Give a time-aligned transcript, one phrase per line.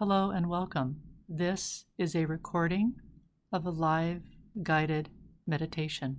[0.00, 1.02] Hello and welcome.
[1.28, 2.94] This is a recording
[3.52, 4.22] of a live
[4.62, 5.10] guided
[5.46, 6.16] meditation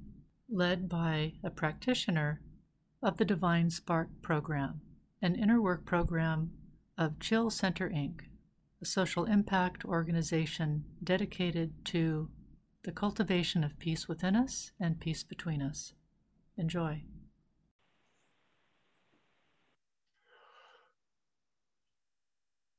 [0.48, 2.42] led by a practitioner
[3.02, 4.82] of the Divine Spark program,
[5.20, 6.52] an inner work program
[6.96, 8.20] of Chill Center Inc.,
[8.84, 12.30] a social impact organization dedicated to
[12.84, 15.94] the cultivation of peace within us and peace between us.
[16.56, 17.02] Enjoy.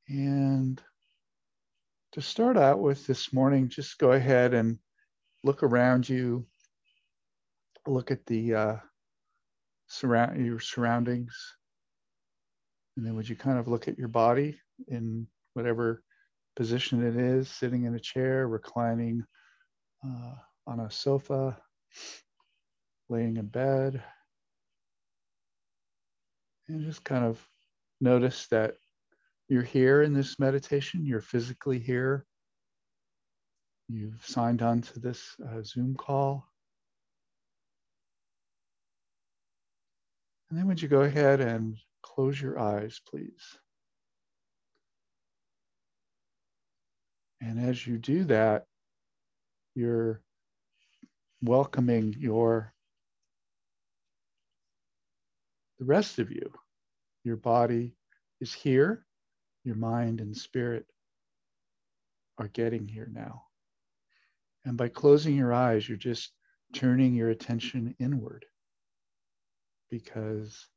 [0.07, 0.81] And
[2.13, 4.77] to start out with this morning, just go ahead and
[5.43, 6.45] look around you,
[7.87, 8.75] look at the uh,
[9.87, 11.35] surround your surroundings,
[12.95, 16.03] and then would you kind of look at your body in whatever
[16.55, 19.23] position it is, sitting in a chair, reclining
[20.05, 20.35] uh,
[20.67, 21.57] on a sofa,
[23.09, 24.03] laying in bed,
[26.67, 27.43] and just kind of
[27.99, 28.75] notice that
[29.49, 32.25] you're here in this meditation, you're physically here.
[33.89, 36.47] You've signed on to this uh, Zoom call.
[40.49, 43.57] And then would you go ahead and close your eyes, please?
[47.41, 48.65] And as you do that,
[49.75, 50.21] you're
[51.41, 52.71] welcoming your
[55.79, 56.53] the rest of you.
[57.25, 57.95] Your body
[58.39, 59.05] is here
[59.63, 60.85] your mind and spirit
[62.37, 63.43] are getting here now.
[64.65, 66.31] And by closing your eyes, you're just
[66.73, 68.45] turning your attention inward.
[69.89, 70.67] Because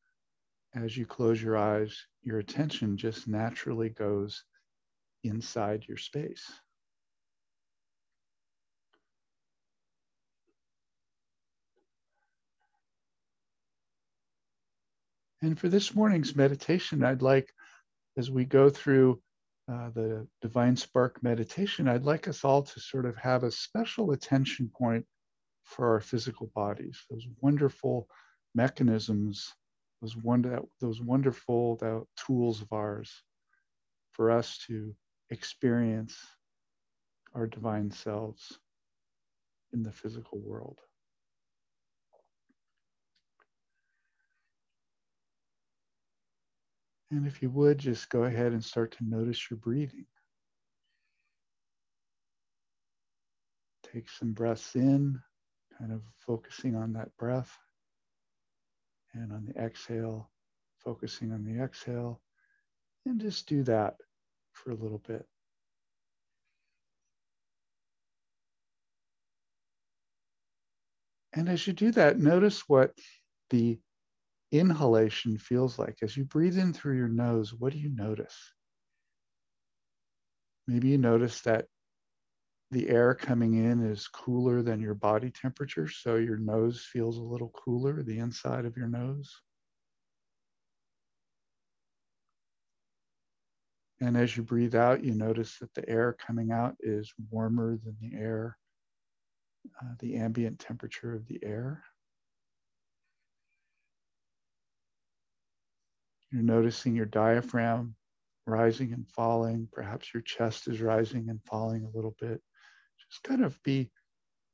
[0.75, 4.45] as you close your eyes, your attention just naturally goes
[5.25, 6.45] inside your space.
[15.43, 17.53] And for this morning's meditation, I'd like
[18.17, 19.21] as we go through
[19.71, 24.13] uh, the Divine Spark meditation, I'd like us all to sort of have a special
[24.13, 25.05] attention point
[25.65, 28.09] for our physical bodies, those wonderful
[28.55, 29.53] mechanisms,
[30.01, 33.13] those, wonder, those wonderful uh, tools of ours
[34.13, 34.95] for us to
[35.31, 36.17] experience
[37.35, 38.59] our divine selves
[39.73, 40.79] in the physical world.
[47.11, 50.07] And if you would, just go ahead and start to notice your breathing.
[53.93, 55.21] Take some breaths in,
[55.79, 57.57] kind of focusing on that breath.
[59.15, 60.31] And on the exhale,
[60.85, 62.21] focusing on the exhale.
[63.07, 63.95] And just do that
[64.53, 65.25] for a little bit.
[71.33, 72.99] And as you do that, notice what
[73.51, 73.79] the
[74.53, 75.99] inhalation feels like.
[76.03, 78.37] As you breathe in through your nose, what do you notice?
[80.67, 81.67] Maybe you notice that
[82.73, 87.23] the air coming in is cooler than your body temperature, so your nose feels a
[87.23, 89.41] little cooler, the inside of your nose.
[94.01, 97.97] And as you breathe out, you notice that the air coming out is warmer than
[98.01, 98.59] the air,
[99.81, 101.83] uh, the ambient temperature of the air.
[106.37, 107.95] You're noticing your diaphragm
[108.45, 109.67] rising and falling.
[109.73, 112.43] Perhaps your chest is rising and falling a little bit.
[113.11, 113.91] Just kind of be,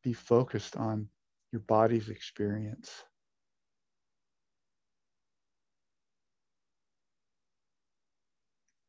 [0.04, 1.08] be focused on
[1.50, 2.88] your body's experience.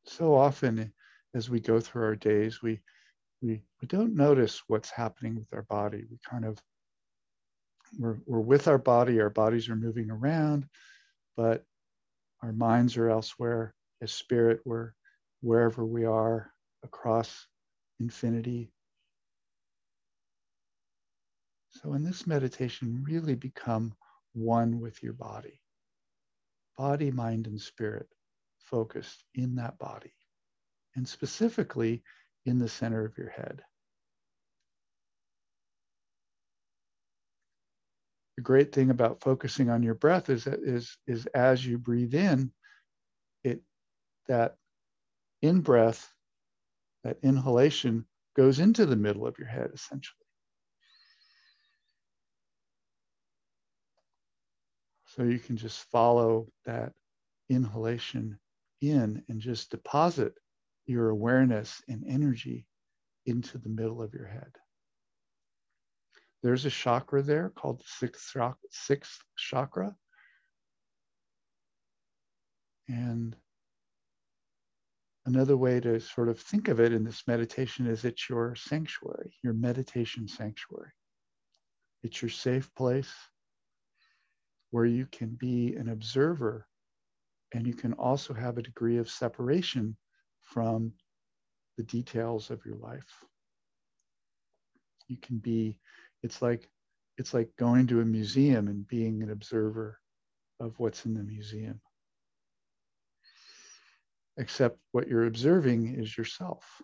[0.05, 0.93] So often
[1.33, 2.79] as we go through our days, we,
[3.41, 6.03] we, we don't notice what's happening with our body.
[6.11, 6.59] We kind of,
[7.97, 10.67] we're, we're with our body, our bodies are moving around,
[11.35, 11.65] but
[12.43, 13.73] our minds are elsewhere.
[14.01, 14.91] As spirit, we're
[15.41, 16.51] wherever we are
[16.83, 17.47] across
[18.01, 18.69] infinity.
[21.71, 23.95] So, in this meditation, really become
[24.33, 25.61] one with your body.
[26.77, 28.07] Body, mind, and spirit
[28.59, 30.13] focused in that body,
[30.95, 32.03] and specifically
[32.45, 33.61] in the center of your head.
[38.35, 42.13] The great thing about focusing on your breath is that is is as you breathe
[42.13, 42.51] in
[43.43, 43.61] it
[44.27, 44.55] that
[45.41, 46.13] in breath
[47.03, 50.17] that inhalation goes into the middle of your head essentially.
[55.05, 56.91] So you can just follow that
[57.49, 58.39] inhalation
[58.81, 60.33] in and just deposit
[60.87, 62.65] your awareness and energy
[63.25, 64.51] into the middle of your head
[66.43, 68.35] there's a chakra there called the sixth,
[68.69, 69.95] sixth chakra.
[72.87, 73.35] And
[75.25, 79.33] Another way to sort of think of it in this meditation is it's your sanctuary,
[79.41, 80.91] your meditation sanctuary.
[82.03, 83.13] It's your safe place
[84.71, 86.67] where you can be an observer
[87.53, 89.95] and you can also have a degree of separation
[90.41, 90.91] from
[91.77, 93.23] the details of your life.
[95.07, 95.79] You can be,
[96.23, 96.69] it's like
[97.17, 99.99] it's like going to a museum and being an observer
[100.59, 101.79] of what's in the museum.
[104.37, 106.81] Except what you're observing is yourself.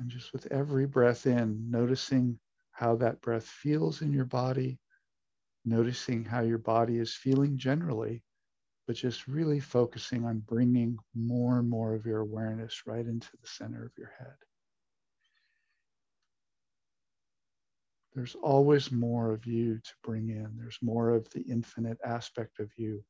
[0.00, 2.40] And just with every breath in, noticing
[2.72, 4.80] how that breath feels in your body,
[5.64, 8.24] noticing how your body is feeling generally,
[8.90, 13.46] but just really focusing on bringing more and more of your awareness right into the
[13.46, 14.34] center of your head.
[18.16, 20.56] There's always more of you to bring in.
[20.56, 23.04] There's more of the infinite aspect of you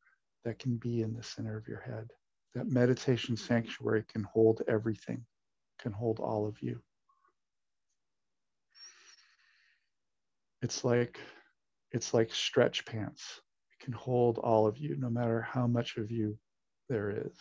[0.45, 2.11] that can be in the center of your head.
[2.55, 5.25] That meditation sanctuary can hold everything
[5.79, 6.79] can hold all of you.
[10.61, 11.19] It's like
[11.91, 13.41] it's like stretch pants.
[13.81, 16.39] Can hold all of you, no matter how much of you
[16.89, 17.39] there is.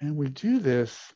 [0.00, 1.12] And we do this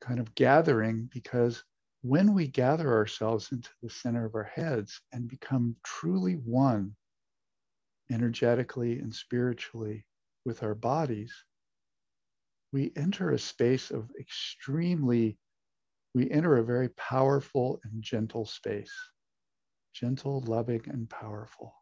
[0.00, 1.62] kind of gathering because
[2.02, 6.94] when we gather ourselves into the center of our heads and become truly one
[8.10, 10.06] energetically and spiritually
[10.44, 11.32] with our bodies,
[12.72, 15.38] we enter a space of extremely,
[16.14, 18.92] we enter a very powerful and gentle space.
[19.94, 21.74] Gentle, loving, and powerful.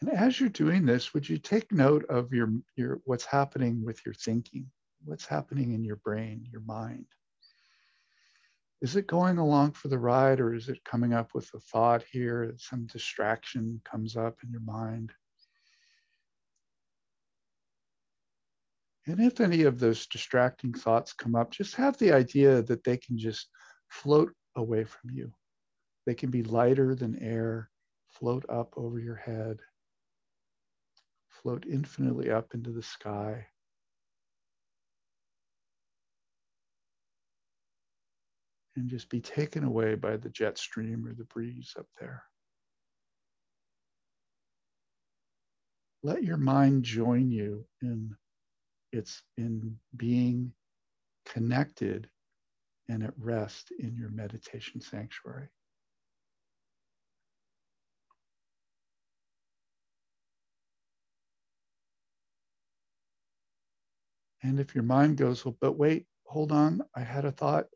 [0.00, 4.04] And as you're doing this, would you take note of your, your what's happening with
[4.06, 4.70] your thinking?
[5.04, 7.06] What's happening in your brain, your mind?
[8.80, 12.04] Is it going along for the ride or is it coming up with a thought
[12.10, 12.46] here?
[12.46, 15.12] that Some distraction comes up in your mind.
[19.06, 22.96] And if any of those distracting thoughts come up, just have the idea that they
[22.98, 23.48] can just
[23.88, 25.32] float away from you.
[26.06, 27.70] They can be lighter than air,
[28.10, 29.58] float up over your head
[31.42, 33.46] float infinitely up into the sky.
[38.78, 42.22] And just be taken away by the jet stream or the breeze up there.
[46.04, 48.14] Let your mind join you in
[48.92, 50.52] its in being
[51.26, 52.08] connected
[52.88, 55.48] and at rest in your meditation sanctuary.
[64.44, 67.66] And if your mind goes, well, but wait, hold on, I had a thought,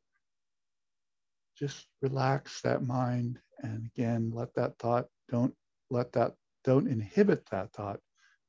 [1.59, 3.39] just relax that mind.
[3.63, 5.55] And again, let that thought, don't
[5.91, 6.35] let that,
[6.65, 8.01] don't inhibit that thought.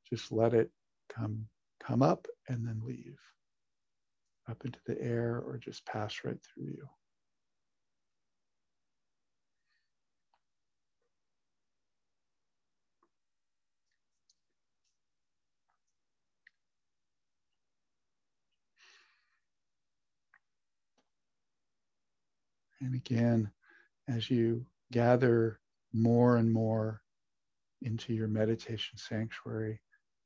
[0.09, 0.69] Just let it
[1.09, 1.47] come,
[1.79, 3.19] come up and then leave
[4.49, 6.87] up into the air or just pass right through you.
[22.83, 23.49] And again,
[24.07, 25.59] as you gather
[25.93, 27.01] more and more
[27.81, 29.79] into your meditation sanctuary,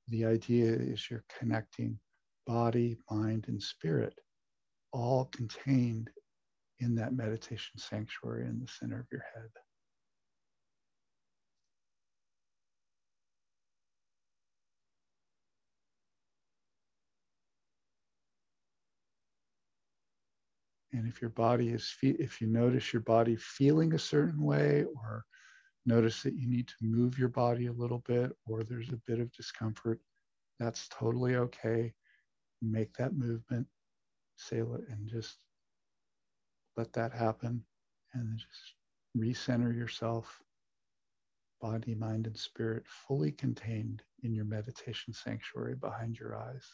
[0.07, 1.99] the idea is you're connecting
[2.45, 4.19] body, mind, and spirit,
[4.91, 6.09] all contained
[6.79, 9.49] in that meditation sanctuary in the center of your head.
[20.97, 25.25] And if your body is, if you notice your body feeling a certain way, or
[25.85, 29.19] notice that you need to move your body a little bit, or there's a bit
[29.19, 29.99] of discomfort,
[30.59, 31.93] that's totally okay.
[32.63, 33.67] Make that movement,
[34.37, 35.37] sail it, and just
[36.75, 37.63] let that happen.
[38.13, 38.73] And just
[39.15, 40.41] recenter yourself,
[41.61, 46.65] body, mind, and spirit, fully contained in your meditation sanctuary behind your eyes.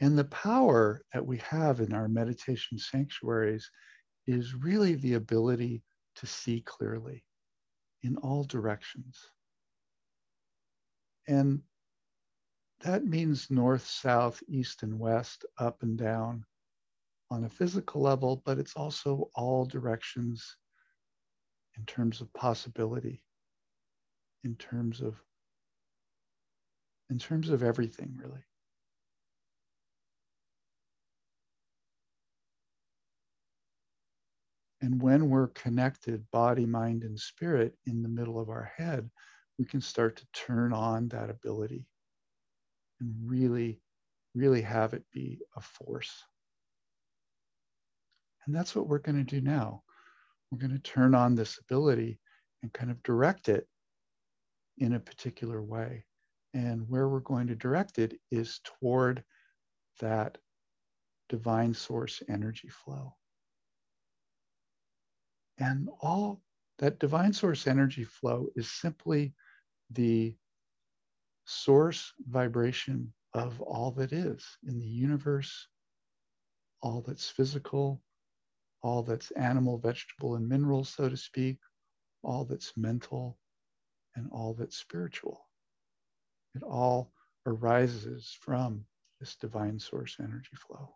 [0.00, 3.70] And the power that we have in our meditation sanctuaries
[4.26, 5.82] is really the ability
[6.16, 7.24] to see clearly
[8.02, 9.18] in all directions.
[11.28, 11.60] And
[12.80, 16.44] that means north, south, east, and west, up and down
[17.30, 20.56] on a physical level, but it's also all directions
[21.76, 23.22] in terms of possibility,
[24.44, 25.14] in terms of
[27.10, 28.42] in terms of everything really.
[34.82, 39.10] And when we're connected, body, mind, and spirit, in the middle of our head,
[39.58, 41.86] we can start to turn on that ability
[43.00, 43.80] and really,
[44.34, 46.24] really have it be a force.
[48.46, 49.82] And that's what we're going to do now.
[50.50, 52.18] We're going to turn on this ability
[52.62, 53.66] and kind of direct it
[54.78, 56.04] in a particular way.
[56.54, 59.22] And where we're going to direct it is toward
[60.00, 60.38] that
[61.28, 63.14] divine source energy flow.
[65.60, 66.42] And all
[66.78, 69.34] that divine source energy flow is simply
[69.90, 70.34] the
[71.44, 75.68] source vibration of all that is in the universe,
[76.82, 78.02] all that's physical,
[78.82, 81.58] all that's animal, vegetable, and mineral, so to speak,
[82.22, 83.38] all that's mental,
[84.16, 85.46] and all that's spiritual.
[86.54, 87.12] It all
[87.46, 88.84] arises from
[89.20, 90.94] this divine source energy flow.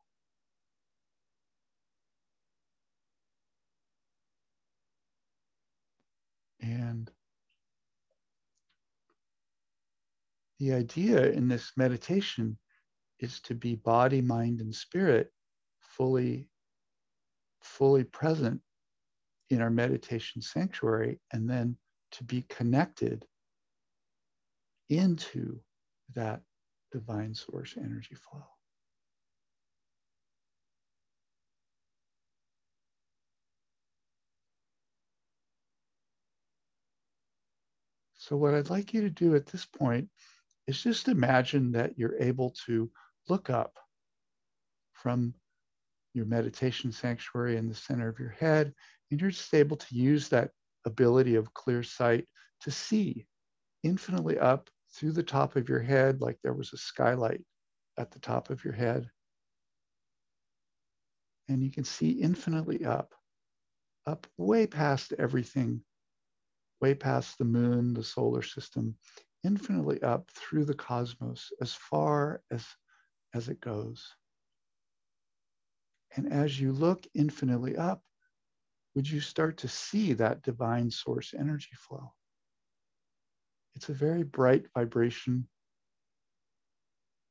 [6.65, 7.11] And
[10.59, 12.57] the idea in this meditation
[13.21, 15.31] is to be body, mind, and spirit
[15.79, 16.49] fully,
[17.61, 18.63] fully present
[19.51, 21.77] in our meditation sanctuary, and then
[22.13, 23.27] to be connected
[24.89, 25.61] into
[26.15, 26.41] that
[26.93, 28.54] divine source energy flow.
[38.27, 40.09] So, what I'd like you to do at this point
[40.67, 42.91] is just imagine that you're able to
[43.29, 43.79] look up
[44.95, 45.35] from
[46.15, 48.73] your meditation sanctuary in the center of your head,
[49.11, 50.53] and you're just able to use that
[50.87, 52.27] ability of clear sight
[52.63, 53.27] to see
[53.83, 57.45] infinitely up through the top of your head, like there was a skylight
[57.99, 59.07] at the top of your head.
[61.51, 63.15] And you can see infinitely up,
[64.07, 65.83] up way past everything,
[66.85, 68.95] way past the moon, the solar system,
[69.43, 72.67] infinitely up through the cosmos as far as,
[73.33, 74.07] as it goes.
[76.15, 78.03] And as you look infinitely up,
[78.95, 82.13] would you start to see that divine source energy flow?
[83.77, 85.49] It's a very bright vibration,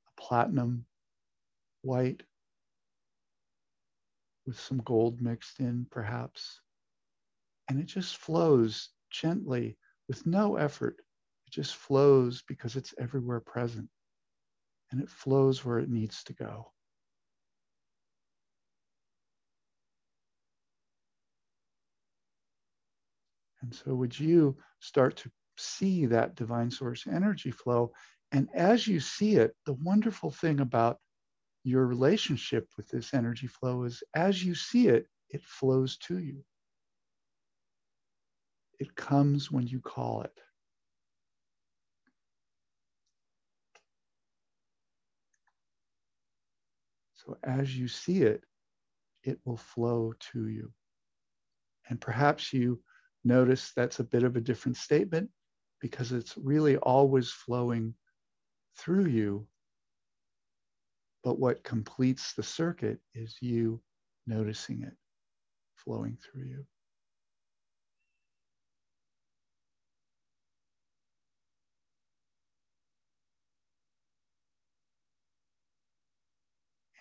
[0.08, 0.88] a platinum,
[1.84, 2.24] white,
[4.48, 6.60] with some gold mixed in, perhaps.
[7.70, 9.78] And it just flows gently
[10.10, 10.98] with no effort
[11.48, 13.90] It just flows because it's everywhere present
[14.92, 16.72] and it flows where it needs to go.
[23.62, 27.94] And so, would you start to see that divine source energy flow?
[28.32, 31.02] And as you see it, the wonderful thing about
[31.64, 36.46] your relationship with this energy flow is as you see it, it flows to you.
[38.80, 40.34] It comes when you call it.
[47.14, 48.44] So as you see it,
[49.24, 50.74] it will flow to you.
[51.90, 52.82] And perhaps you
[53.24, 55.30] notice that's a bit of a different statement
[55.80, 57.94] because it's really always flowing
[58.78, 59.48] through you.
[61.24, 63.82] But what completes the circuit is you
[64.28, 64.94] noticing it
[65.76, 66.66] flowing through you.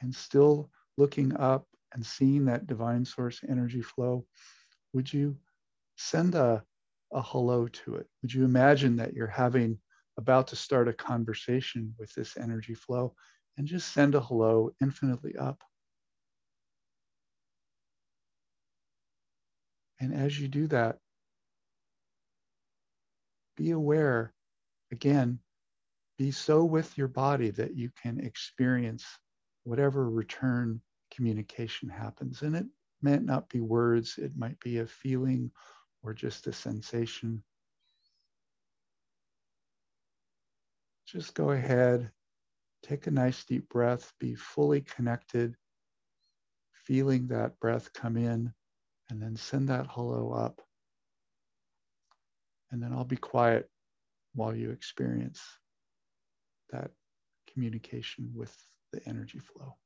[0.03, 4.27] And still looking up and seeing that divine source energy flow,
[4.93, 5.37] would you
[5.97, 6.63] send a,
[7.13, 8.07] a hello to it?
[8.23, 9.79] Would you imagine that you're having
[10.19, 13.15] about to start a conversation with this energy flow
[13.57, 15.63] and just send a hello infinitely up?
[20.01, 20.99] And as you do that,
[23.57, 24.35] be aware,
[24.91, 25.39] again,
[26.19, 29.05] be so with your body that you can experience
[29.65, 32.43] whatever return communication happens.
[32.43, 32.67] And it
[33.01, 35.51] might not be words, it might be a feeling
[36.03, 37.43] or just a sensation.
[41.07, 42.11] Just go ahead
[42.83, 45.57] take a nice deep breath, be fully connected,
[46.73, 48.53] feeling that breath come in,
[49.09, 50.61] and then send that hello up.
[52.71, 53.71] And then I'll be quiet
[54.35, 55.41] while you experience
[56.71, 56.91] that
[57.53, 58.57] communication with
[58.93, 59.77] the energy flow.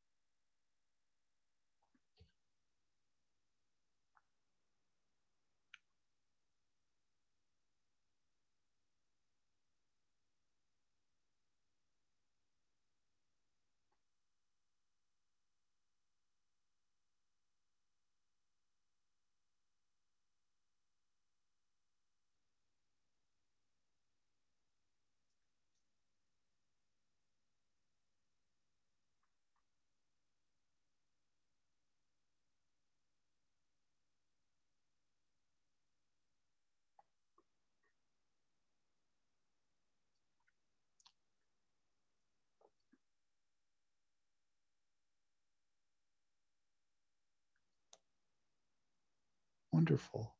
[49.86, 50.34] Wonderful.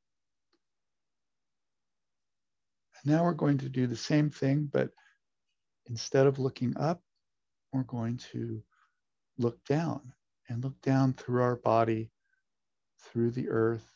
[3.05, 4.91] And now we're going to do the same thing, but
[5.89, 7.01] instead of looking up,
[7.73, 8.61] we're going to
[9.39, 10.13] look down
[10.49, 12.11] and look down through our body,
[13.01, 13.87] through the earth,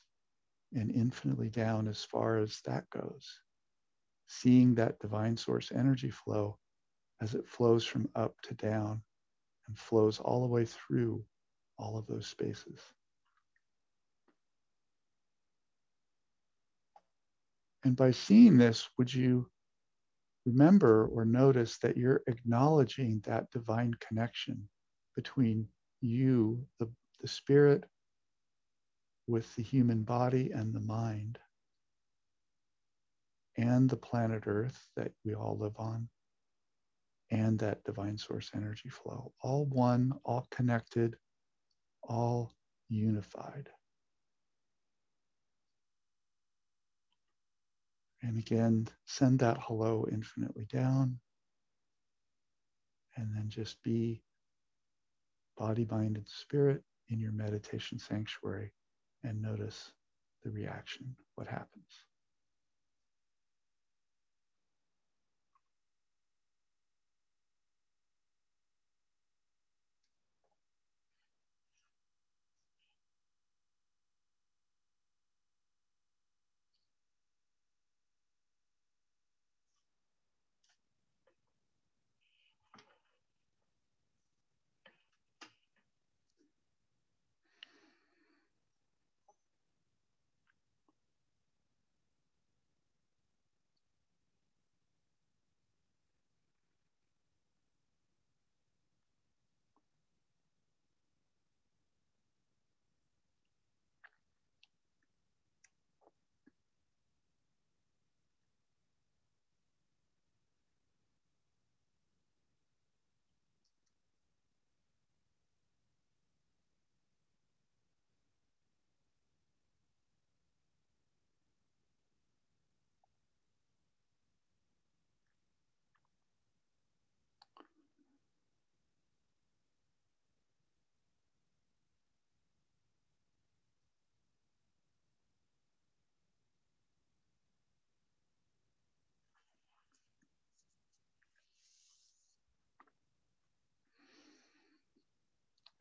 [0.73, 3.41] and infinitely down as far as that goes.
[4.29, 6.61] Seeing that divine source energy flow
[7.21, 9.03] as it flows from up to down
[9.67, 11.25] and flows all the way through
[11.77, 12.79] all of those spaces.
[17.85, 19.49] And by seeing this, would you
[20.47, 24.69] remember or notice that you're acknowledging that divine connection
[25.17, 25.67] between
[26.01, 26.89] you, the,
[27.21, 27.85] the spirit,
[29.27, 31.39] with the human body and the mind,
[33.57, 36.09] and the planet Earth that we all live on,
[37.31, 39.33] and that divine source energy flow.
[39.43, 41.17] All one, all connected,
[42.03, 42.53] all
[42.89, 43.69] unified.
[48.23, 51.19] And again, send that hello infinitely down.
[53.17, 54.23] And then just be
[55.57, 58.73] body, mind, and spirit in your meditation sanctuary
[59.25, 59.93] and notice
[60.43, 62.10] the reaction, what happens.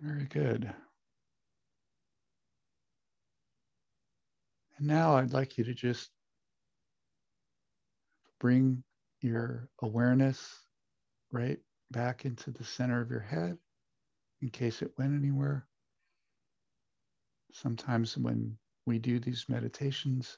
[0.01, 0.73] Very good.
[4.77, 6.09] And now I'd like you to just
[8.39, 8.83] bring
[9.21, 10.65] your awareness
[11.31, 11.59] right
[11.91, 13.57] back into the center of your head
[14.41, 15.67] in case it went anywhere.
[17.51, 20.37] Sometimes when we do these meditations,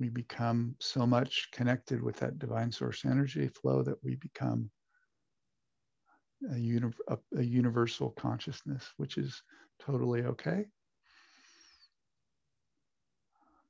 [0.00, 4.70] we become so much connected with that divine source energy flow that we become
[6.52, 9.42] a, uni- a, a universal consciousness, which is
[9.78, 10.66] totally okay.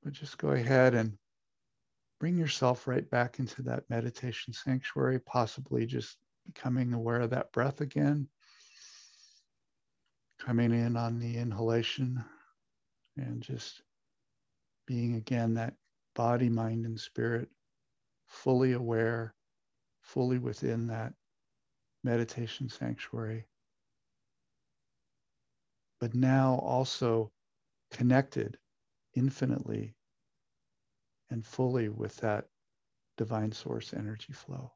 [0.02, 1.16] But just go ahead and
[2.20, 7.80] bring yourself right back into that meditation sanctuary, possibly just becoming aware of that breath
[7.80, 8.28] again,
[10.38, 12.24] coming in on the inhalation,
[13.16, 13.82] and just
[14.86, 15.74] being again that
[16.14, 17.48] body, mind, and spirit
[18.26, 19.34] fully aware,
[20.02, 21.12] fully within that
[22.06, 23.44] meditation sanctuary,
[26.00, 27.30] but now also
[27.90, 28.56] connected
[29.14, 29.94] infinitely
[31.30, 32.46] and fully with that
[33.18, 34.72] divine source energy flow.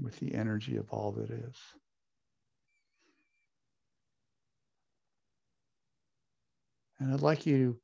[0.00, 1.56] with the energy of all that is.
[7.00, 7.80] And I'd like you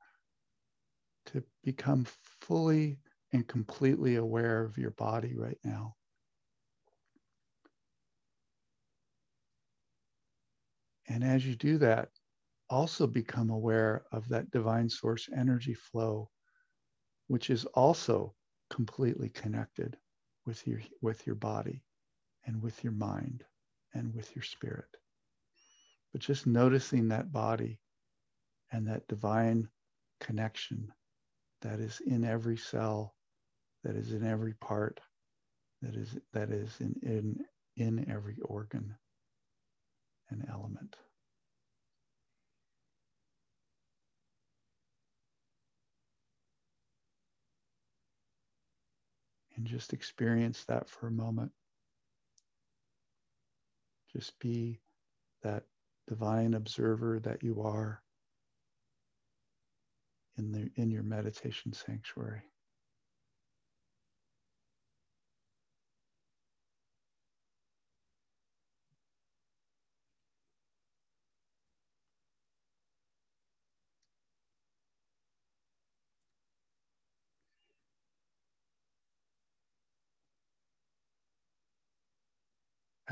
[1.27, 2.07] to become
[2.41, 2.99] fully
[3.33, 5.95] and completely aware of your body right now.
[11.09, 12.09] And as you do that,
[12.71, 16.31] also become aware of that divine source energy flow,
[17.29, 18.35] which is also
[18.71, 19.97] completely connected
[20.47, 21.83] with your, with your body
[22.47, 23.45] and with your mind
[23.93, 24.89] and with your spirit.
[26.13, 27.81] But just noticing that body
[28.73, 29.69] and that divine
[30.21, 30.93] connection
[31.63, 33.15] that is in every cell,
[33.85, 35.01] that is in every part,
[35.83, 37.45] that is that is in in,
[37.77, 38.95] in every organ
[40.31, 40.97] and element.
[49.57, 51.53] And just experience that for a moment.
[54.13, 54.81] Just be
[55.43, 55.65] that
[56.09, 58.03] divine observer that you are
[60.37, 62.43] in the in your meditation sanctuary.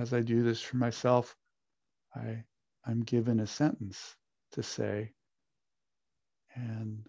[0.03, 1.37] As I do this for myself,
[2.15, 2.45] I
[2.85, 4.17] I'm given a sentence
[4.53, 5.13] to say
[6.55, 7.07] and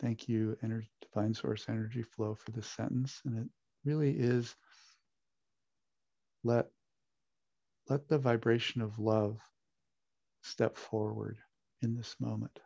[0.00, 3.20] thank you, Ener- Divine Source Energy Flow, for this sentence.
[3.24, 3.48] And it
[3.84, 4.54] really is
[6.44, 6.68] let,
[7.88, 9.40] let the vibration of love
[10.42, 11.38] step forward
[11.82, 12.58] in this moment.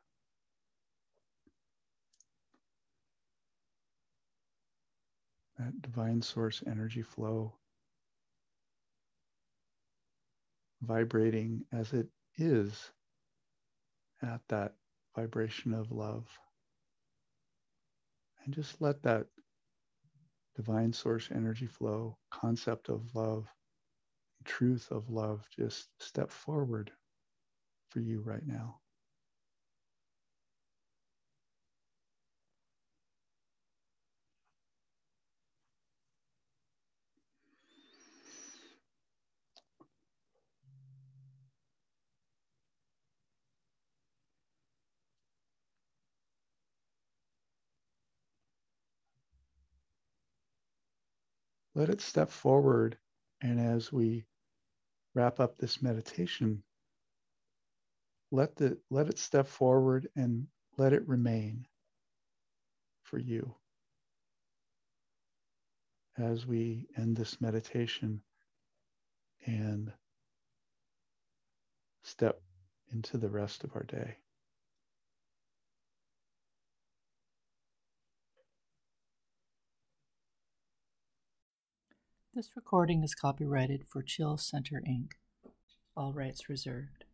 [5.58, 7.54] That divine source energy flow
[10.82, 12.90] vibrating as it is
[14.22, 14.74] at that
[15.16, 16.26] vibration of love.
[18.44, 19.26] And just let that
[20.56, 23.46] divine source energy flow, concept of love,
[24.44, 26.90] truth of love just step forward
[27.90, 28.79] for you right now.
[51.80, 52.98] Let it step forward.
[53.40, 54.26] And as we
[55.14, 56.62] wrap up this meditation,
[58.30, 61.66] let the let it step forward and let it remain
[63.02, 63.54] for you
[66.18, 68.20] as we end this meditation
[69.46, 69.90] and
[72.02, 72.42] step
[72.92, 74.18] into the rest of our day.
[82.32, 85.14] This recording is copyrighted for Chill Center Inc.,
[85.96, 87.04] all rights reserved.